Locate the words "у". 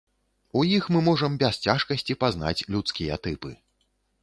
0.61-0.63